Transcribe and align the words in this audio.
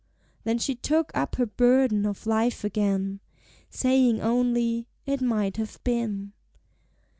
Then 0.45 0.57
she 0.57 0.73
took 0.73 1.11
up 1.15 1.35
her 1.35 1.45
burden 1.45 2.07
of 2.07 2.25
life 2.25 2.63
again, 2.63 3.19
Saying 3.69 4.19
only, 4.19 4.87
"It 5.05 5.21
might 5.21 5.57
have 5.57 5.79
been." 5.83 6.33